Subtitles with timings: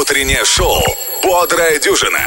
[0.00, 0.80] Утреннее шоу
[1.24, 2.20] «Бодрая дюжина».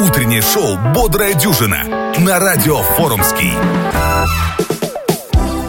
[0.00, 3.52] Утреннее шоу «Бодрая дюжина» на радио «Форумский».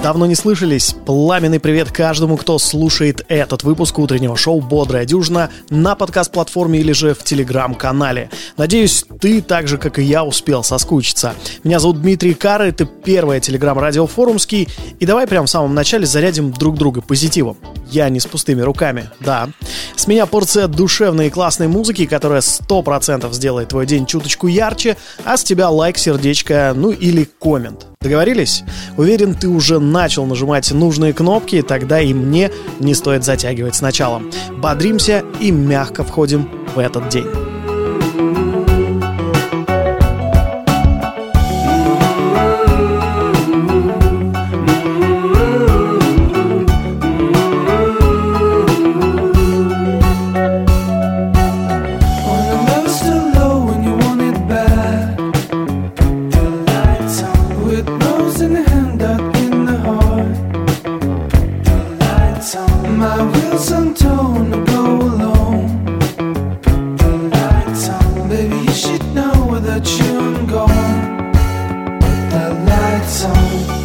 [0.03, 0.93] Давно не слышались.
[1.05, 7.13] Пламенный привет каждому, кто слушает этот выпуск утреннего шоу «Бодрая дюжина» на подкаст-платформе или же
[7.13, 8.29] в телеграм-канале.
[8.57, 11.35] Надеюсь, ты так же, как и я, успел соскучиться.
[11.63, 14.67] Меня зовут Дмитрий Кара, это первое телеграм-радио «Форумский».
[14.99, 17.55] И давай прямо в самом начале зарядим друг друга позитивом.
[17.89, 19.51] Я не с пустыми руками, да.
[19.95, 25.37] С меня порция душевной и классной музыки, которая 100% сделает твой день чуточку ярче, а
[25.37, 27.87] с тебя лайк, сердечко, ну или коммент.
[28.03, 28.63] Договорились?
[28.97, 34.29] Уверен, ты уже начал нажимать нужные кнопки, тогда и мне не стоит затягивать с началом.
[34.57, 37.52] Бодримся и мягко входим в этот день.
[73.13, 73.82] song.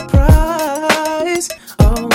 [0.00, 1.52] Acts surprised.
[1.80, 2.08] Oh,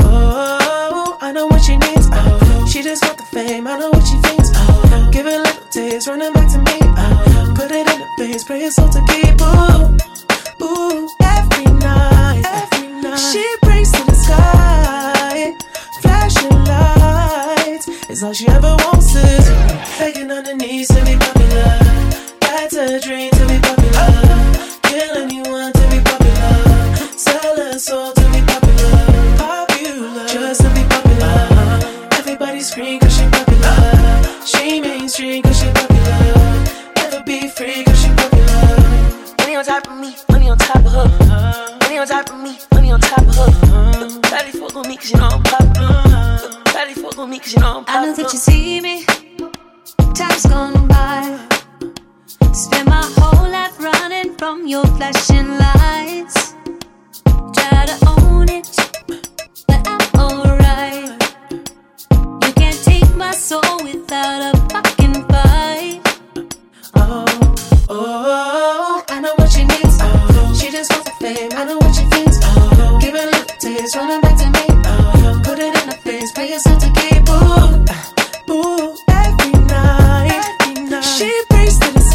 [0.00, 2.08] oh, I know what she needs.
[2.12, 3.66] Oh, she just want the fame.
[3.66, 4.50] I know what she thinks.
[4.54, 6.78] Oh, give it a little taste, running back to me.
[6.82, 9.40] Oh, put it in the face, pray it's all to keep.
[9.40, 13.16] Ooh, ooh, every night, every night.
[13.16, 15.54] She prays to the sky,
[16.02, 17.88] flashing lights.
[18.10, 18.77] It's all she ever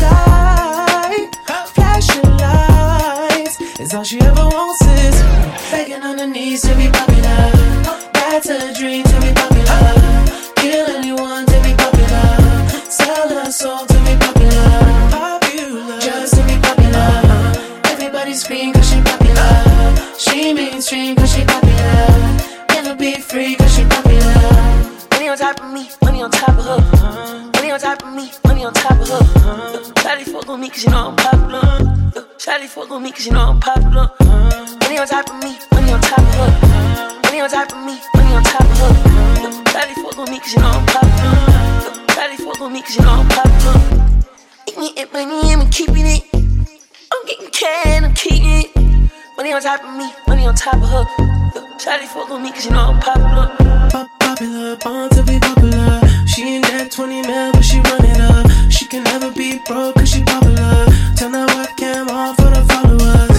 [0.04, 1.30] sky,
[1.76, 3.56] flashing lights.
[3.80, 5.16] It's all she ever wants is
[5.72, 7.44] begging on her knees to be popular.
[8.14, 9.84] That's a dream to be popular.
[10.56, 12.28] Kill anyone to be popular.
[12.90, 14.70] Sell her soul to be popular.
[15.18, 17.12] Popular, just to be popular.
[17.94, 19.52] Everybody scream cause she popular.
[20.18, 22.08] She mainstream cause she popular.
[22.74, 24.40] Never be free cause she popular.
[25.12, 27.53] Money on top of me, money on top of her.
[27.74, 29.18] On top of me, money on top of her.
[29.96, 31.62] Shawty fuck with me cause you know I'm popular.
[32.38, 34.12] Shawty fuck with me cause you know I'm popular.
[34.20, 37.20] Money on top of me, money on top of her.
[37.24, 38.94] Money on top of me, money on top of her.
[39.74, 41.34] Shawty fuck with me cause you know I'm popular.
[42.14, 44.22] Shawty fuck with me cause you know I'm popular.
[44.68, 46.24] Eating it, money, I'm keeping it.
[47.12, 49.12] I'm getting can, I'm keeping it.
[49.36, 51.43] Money on top of me, money on top of her.
[51.54, 53.48] Shawty fuck with me cause you know I'm popular.
[53.92, 56.02] Pop popular, born to be popular.
[56.26, 58.72] She ain't that 20 mil, but she run it up.
[58.72, 60.86] She can never be broke cause she popular.
[61.16, 63.30] Turn that webcam on for the followers.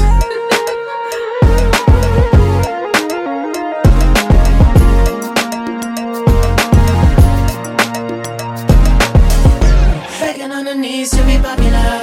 [10.54, 12.00] On to be popular.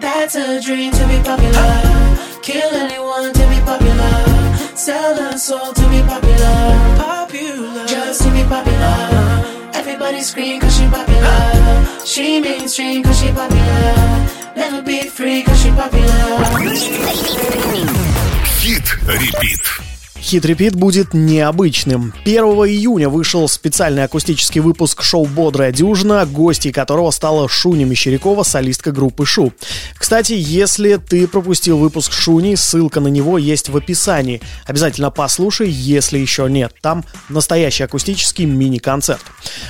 [0.00, 2.40] That's a dream to be popular.
[2.40, 3.41] Kill anyone.
[4.81, 6.97] Sell her soul to be popular.
[6.97, 9.47] Popular, just to be popular.
[9.73, 11.85] Everybody scream cause she popular.
[12.05, 14.27] She mainstream cause she popular.
[14.55, 16.37] Never be free cause she popular.
[18.59, 19.90] Хит «Репит».
[20.22, 22.14] Хит-репит будет необычным.
[22.24, 28.92] 1 июня вышел специальный акустический выпуск шоу «Бодрая дюжина», гостей которого стала Шуня Мещерякова, солистка
[28.92, 29.52] группы «Шу».
[29.98, 34.40] Кстати, если ты пропустил выпуск Шуни, ссылка на него есть в описании.
[34.64, 36.72] Обязательно послушай, если еще нет.
[36.80, 39.22] Там настоящий акустический мини-концерт.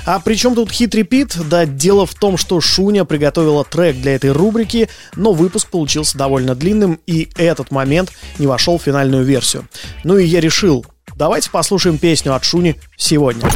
[0.04, 1.35] А при чем тут хит-репит?
[1.49, 6.54] Да дело в том, что Шуня приготовила трек для этой рубрики, но выпуск получился довольно
[6.54, 9.66] длинным, и этот момент не вошел в финальную версию.
[10.04, 10.85] Ну и я решил,
[11.17, 13.49] давайте послушаем песню от Шуни сегодня.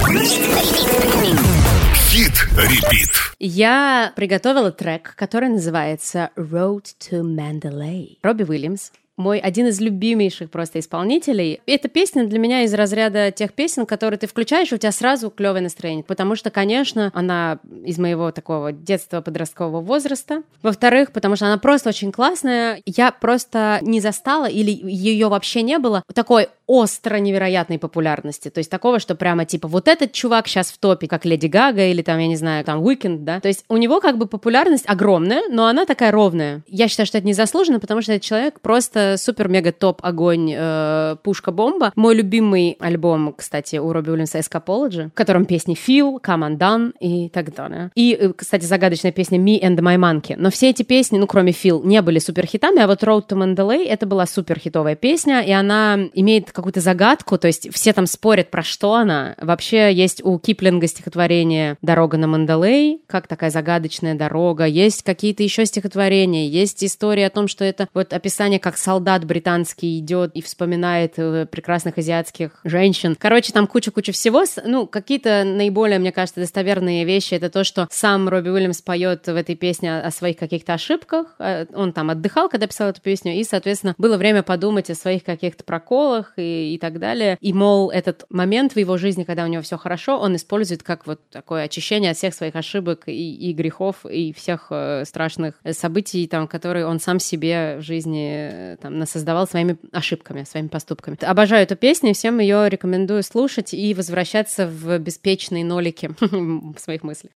[2.08, 3.10] Хит «Репит».
[3.38, 8.16] Я приготовила трек, который называется Road to Mandalay.
[8.22, 8.90] Робби Уильямс.
[9.16, 11.60] Мой один из любимейших просто исполнителей.
[11.66, 15.62] Эта песня для меня из разряда тех песен, которые ты включаешь, у тебя сразу клевое
[15.62, 16.04] настроение.
[16.04, 20.42] Потому что, конечно, она из моего такого детства подросткового возраста.
[20.62, 22.82] Во-вторых, потому что она просто очень классная.
[22.84, 28.50] Я просто не застала, или ее вообще не было, такой остро невероятной популярности.
[28.50, 31.86] То есть такого, что прямо типа вот этот чувак сейчас в топе, как Леди Гага
[31.86, 33.40] или там, я не знаю, там Уикенд, да.
[33.40, 36.62] То есть у него как бы популярность огромная, но она такая ровная.
[36.66, 41.92] Я считаю, что это незаслуженно, потому что этот человек просто это супер-мега-топ огонь э, пушка-бомба.
[41.96, 47.28] Мой любимый альбом, кстати, у Робби Уильямса Escapology, в котором песни Feel, Come Undone и
[47.28, 47.90] так далее.
[47.94, 50.34] И, э, кстати, загадочная песня Me and My Monkey.
[50.36, 53.86] Но все эти песни, ну, кроме Feel, не были суперхитами, а вот Road to Mandalay—
[53.88, 58.62] это была суперхитовая песня, и она имеет какую-то загадку, то есть все там спорят, про
[58.62, 59.34] что она.
[59.40, 64.64] Вообще есть у Киплинга стихотворение «Дорога на Мандалей», как такая загадочная дорога.
[64.66, 69.98] Есть какие-то еще стихотворения, есть история о том, что это вот описание, как солдат британский
[69.98, 73.16] идет и вспоминает э, прекрасных азиатских женщин.
[73.18, 74.44] Короче, там куча-куча всего.
[74.64, 79.34] Ну, какие-то наиболее, мне кажется, достоверные вещи— это то, что сам Робби Уильямс поет в
[79.34, 81.34] этой песне о своих каких-то ошибках.
[81.38, 85.24] Э, Он там отдыхал, когда писал эту песню, и, соответственно, было время подумать о своих
[85.24, 87.38] каких-то проколах и, и так далее.
[87.40, 91.06] И, мол, этот момент в его жизни, когда у него все хорошо, он использует как
[91.06, 96.26] вот такое очищение от всех своих ошибок и, и грехов, и всех э, страшных событий,
[96.26, 101.16] там, которые он сам себе в жизни там, насоздавал своими ошибками, своими поступками.
[101.22, 106.10] Обожаю эту песню, всем ее рекомендую слушать и возвращаться в беспечные нолики
[106.78, 107.30] своих мыслей.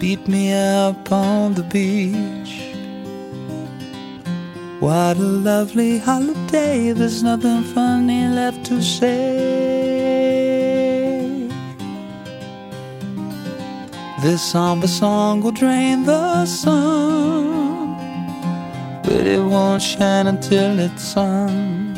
[0.00, 2.68] Beat me up on the beach.
[4.78, 6.92] What a lovely holiday.
[6.92, 10.28] There's nothing funny left to say.
[14.20, 17.94] This somber song will drain the sun,
[19.04, 21.94] but it won't shine until it's sung.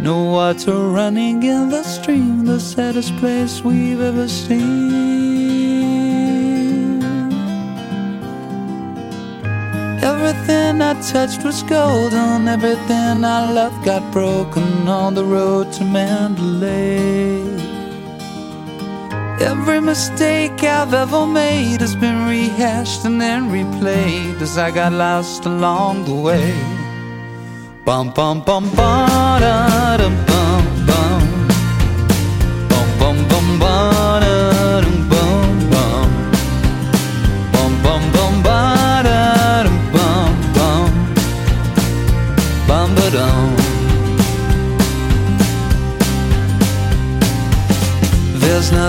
[0.00, 4.92] No water running in the stream, the saddest place we've ever seen.
[10.02, 17.73] Everything I touched was golden, everything I loved got broken on the road to Mandalay.
[19.44, 25.44] Every mistake I've ever made has been rehashed and then replayed as I got lost
[25.44, 26.54] along the way.
[27.84, 30.43] Bum bum bum da bum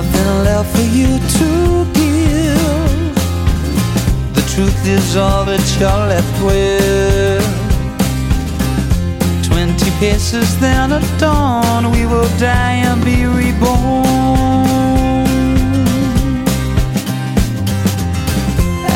[0.01, 1.47] nothing left for you to
[1.93, 3.15] give.
[4.37, 7.45] The truth is all that you're left with.
[9.47, 14.05] Twenty paces, then at dawn, we will die and be reborn.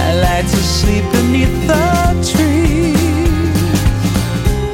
[0.05, 1.87] I like to sleep beneath the
[2.31, 3.69] trees,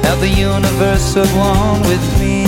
[0.06, 2.45] have the universe at one with me.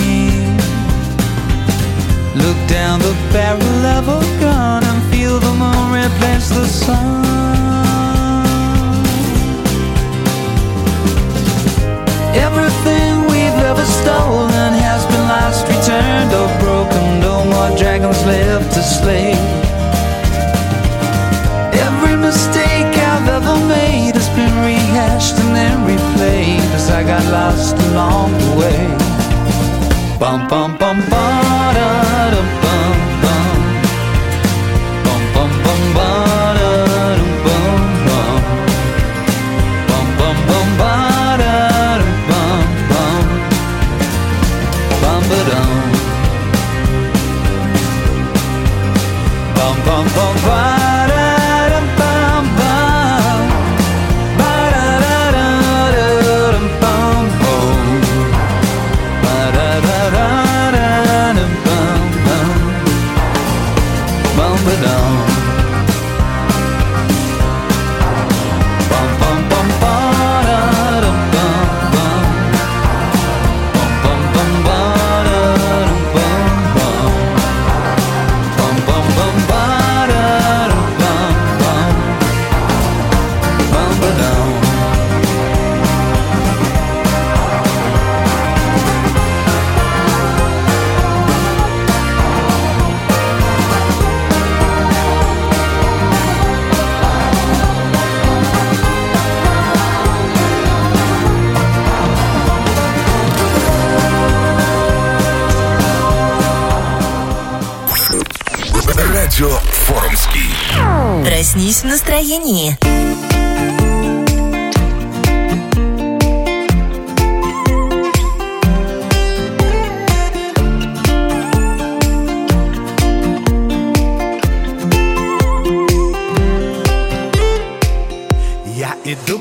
[2.43, 7.25] Look down the barrel of a gun and feel the moon replace the sun.
[12.33, 17.19] Everything we've ever stolen has been lost, returned, or broken.
[17.19, 19.33] No more dragons left to slay.
[21.87, 27.75] Every mistake I've ever made has been rehashed and then replayed as I got lost
[27.89, 28.81] along the way.
[30.19, 32.08] Bum bum bum bum
[111.59, 112.77] Проснись в настроении.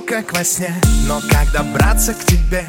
[0.06, 0.74] как во сне
[1.06, 2.64] Но как добраться к тебе?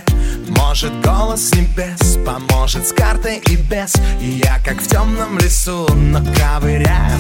[0.49, 6.19] Может голос небес Поможет с картой и без И я как в темном лесу Но
[6.35, 7.17] ковыряю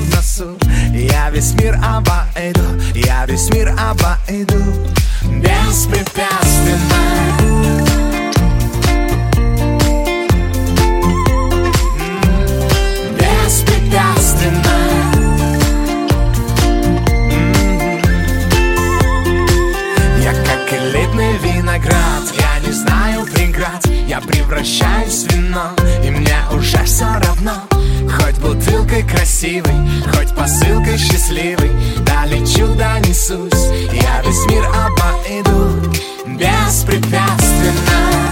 [28.29, 31.71] Хоть бутылкой красивой Хоть посылкой счастливой.
[32.05, 32.99] Да лечу, да
[33.91, 35.91] Я весь мир обойду
[36.37, 38.28] Беспрепятственно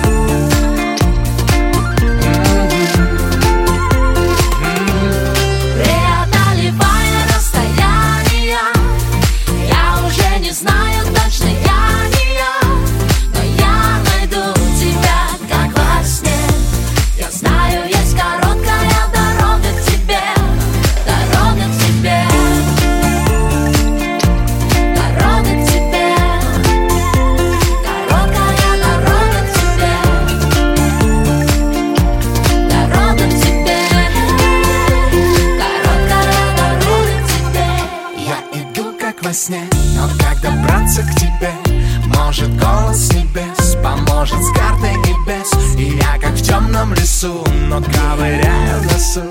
[47.17, 49.23] лесу, но ковыряю в носу.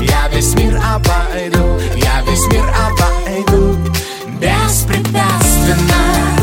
[0.00, 3.76] Я весь мир обойду, я весь мир обойду.
[4.40, 6.37] Беспрепятственно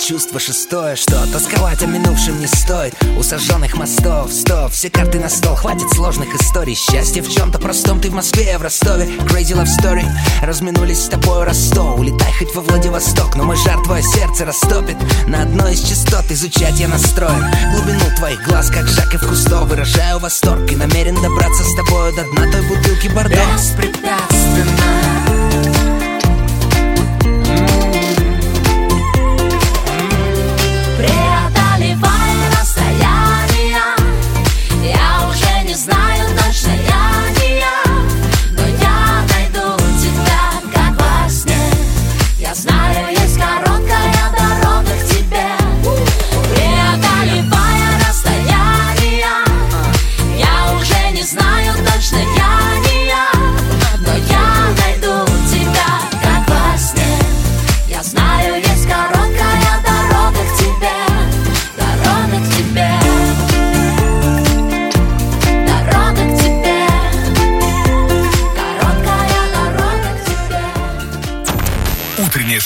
[0.00, 2.94] чувство шестое, что тосковать о минувшем не стоит.
[3.18, 6.74] У сожженных мостов, стоп, все карты на стол, хватит сложных историй.
[6.74, 9.04] Счастье в чем-то простом, ты в Москве, я в Ростове.
[9.04, 10.06] Crazy love story,
[10.42, 14.96] разминулись с тобой Ростов Улетай хоть во Владивосток, но мой жар твое сердце растопит.
[15.26, 17.44] На одной из частот изучать я настроен.
[17.72, 19.60] Глубину твоих глаз, как Жак и в Кусто.
[19.60, 23.36] Выражаю восторг и намерен добраться с тобою до дна той бутылки Бордо.
[23.54, 25.99] Беспрепятственно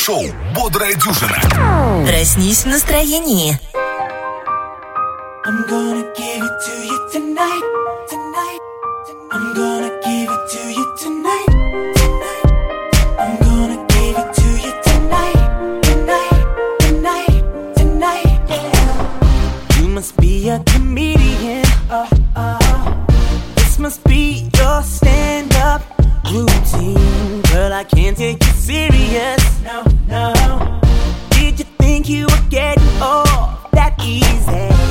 [0.05, 0.23] шоу
[0.55, 2.05] «Бодрая дюжина».
[2.07, 3.59] Проснись в настроении.
[5.47, 7.65] I'm gonna give it to you tonight,
[8.11, 8.61] tonight.
[9.33, 11.49] I'm gonna give it to you tonight,
[11.97, 12.47] tonight.
[13.19, 15.41] I'm gonna give it to you tonight,
[15.89, 16.45] tonight,
[16.81, 18.41] tonight, tonight.
[18.51, 19.81] Yeah.
[19.81, 21.34] You must be a comedian.
[27.75, 29.63] I can't take you serious.
[29.65, 30.81] No, no.
[31.31, 34.84] Did you think you were getting off that easy?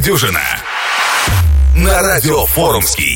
[0.00, 0.42] Дюжина»
[1.74, 3.09] на радио Форумский.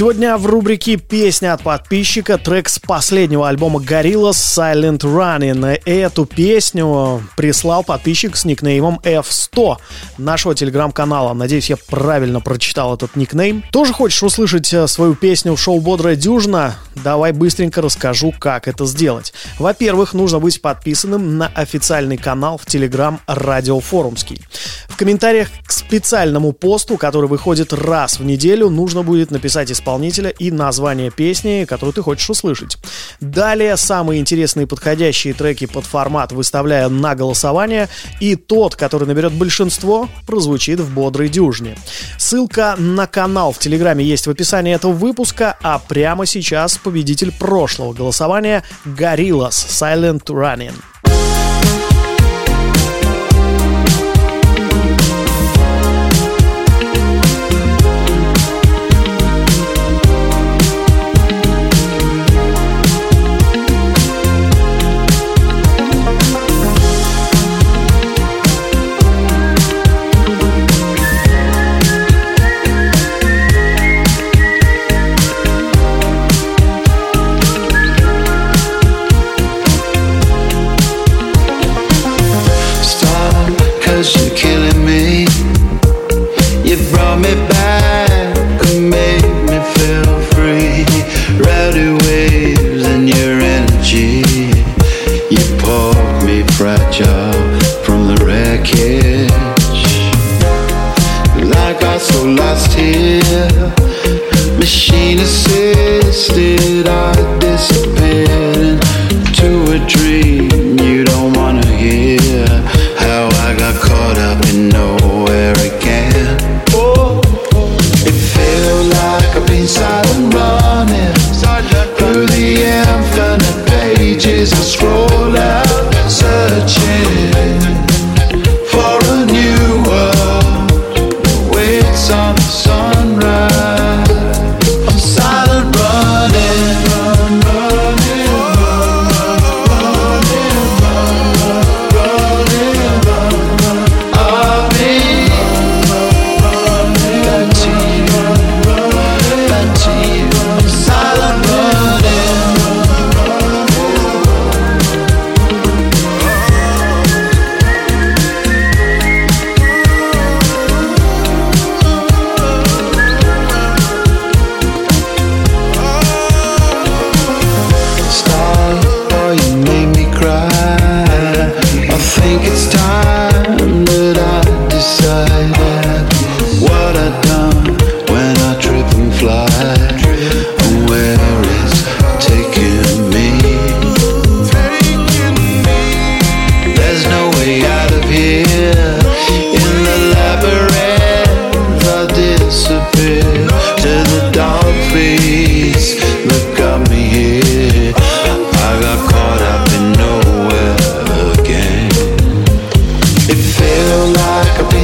[0.00, 5.78] Сегодня в рубрике «Песня от подписчика» трек с последнего альбома Gorillaz Silent Running.
[5.84, 9.76] Эту песню прислал подписчик с никнеймом F100
[10.16, 11.34] нашего телеграм-канала.
[11.34, 13.62] Надеюсь, я правильно прочитал этот никнейм.
[13.72, 16.76] Тоже хочешь услышать э, свою песню в шоу «Бодрая дюжина»?
[16.94, 19.34] Давай быстренько расскажу, как это сделать.
[19.58, 24.40] Во-первых, нужно быть подписанным на официальный канал в телеграм «Радио Форумский».
[24.88, 30.30] В комментариях к специальному посту, который выходит раз в неделю, нужно будет написать исполнитель исполнителя
[30.30, 32.78] и название песни, которую ты хочешь услышать.
[33.20, 37.88] Далее самые интересные подходящие треки под формат выставляя на голосование,
[38.20, 41.76] и тот, который наберет большинство, прозвучит в бодрой дюжне.
[42.18, 47.92] Ссылка на канал в Телеграме есть в описании этого выпуска, а прямо сейчас победитель прошлого
[47.92, 50.74] голосования Gorillaz Silent Running.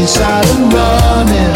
[0.06, 1.55] inside and running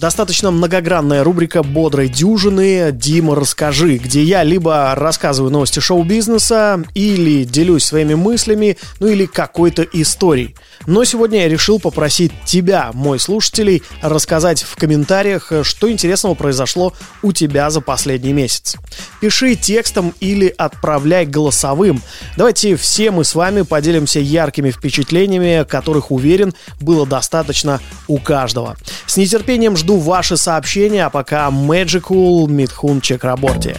[0.00, 7.84] Достаточно многогранная рубрика бодрой дюжины «Дима, расскажи», где я либо рассказываю новости шоу-бизнеса, или делюсь
[7.84, 10.56] своими мыслями, ну или какой-то историей.
[10.86, 17.32] Но сегодня я решил попросить тебя, мой слушателей, рассказать в комментариях, что интересного произошло у
[17.32, 18.76] тебя за последний месяц.
[19.20, 22.02] Пиши текстом или отправляй голосовым.
[22.36, 28.76] Давайте все мы с вами поделимся яркими впечатлениями, которых, уверен, было достаточно у каждого.
[29.06, 33.76] С нетерпением жду ваши сообщения, а пока Magical Митхун Чекраборти.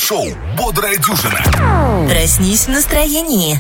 [0.06, 0.24] шоу
[0.56, 2.08] «Бодрая дюжина».
[2.08, 3.60] Проснись в настроении.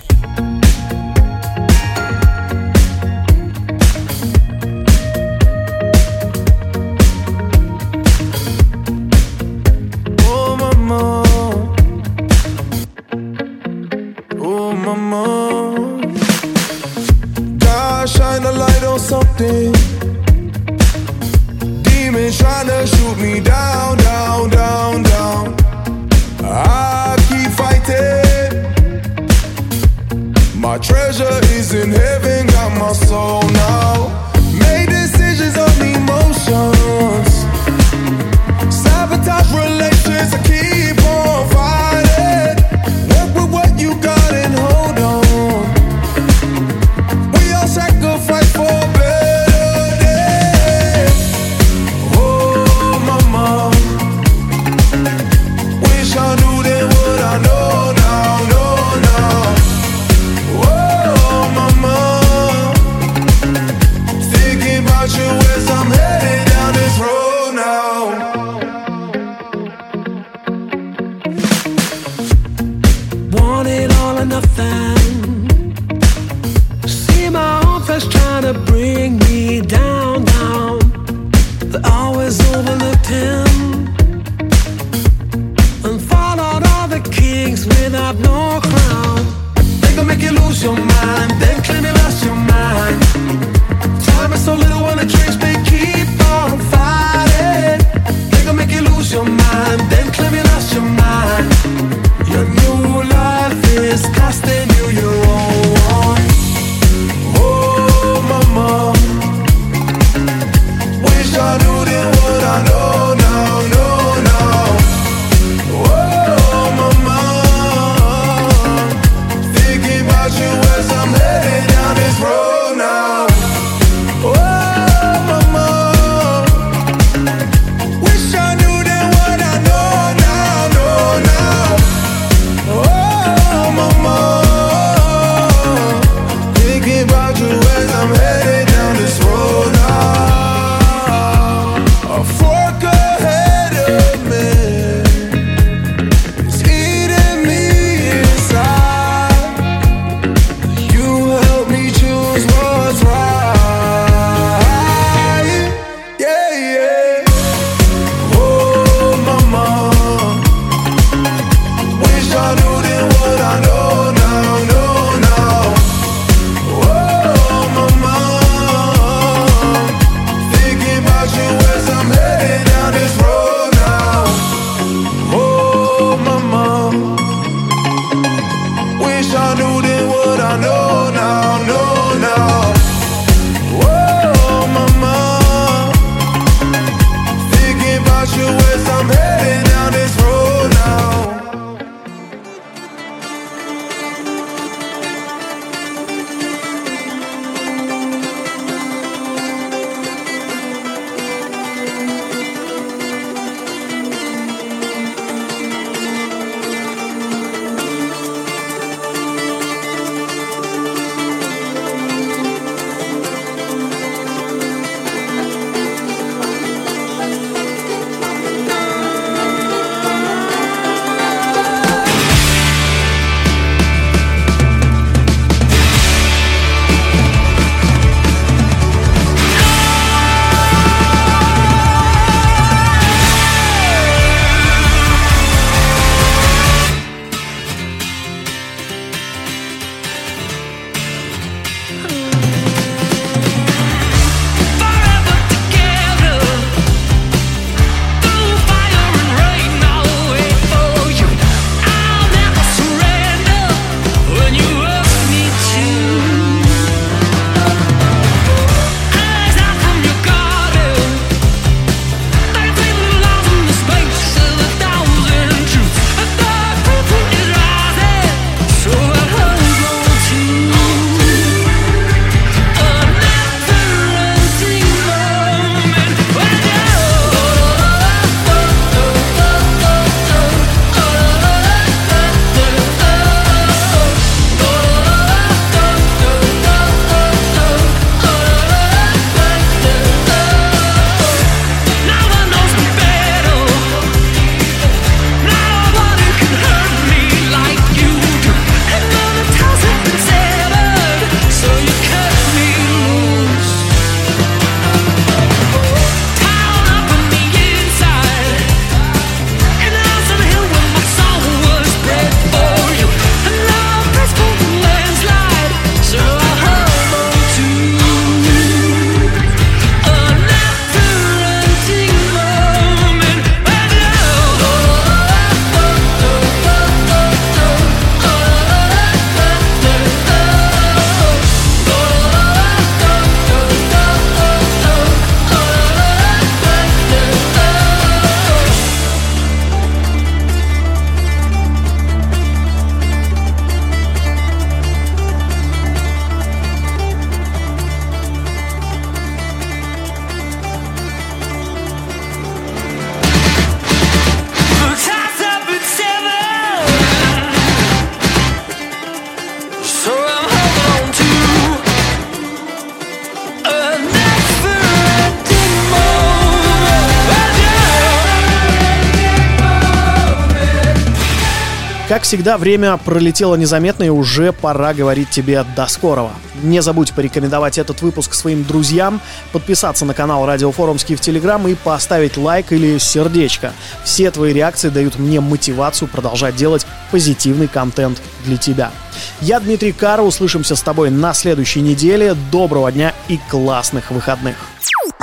[372.36, 376.32] Всегда, время пролетело незаметно и уже пора говорить тебе до скорого.
[376.64, 379.22] Не забудь порекомендовать этот выпуск своим друзьям,
[379.54, 383.72] подписаться на канал Радио Форумский в Телеграм и поставить лайк или сердечко.
[384.04, 388.92] Все твои реакции дают мне мотивацию продолжать делать позитивный контент для тебя.
[389.40, 392.36] Я Дмитрий Кара, услышимся с тобой на следующей неделе.
[392.52, 394.58] Доброго дня и классных выходных.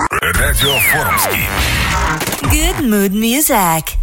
[0.08, 1.46] Радио Форумский.
[2.44, 4.01] Good mood music.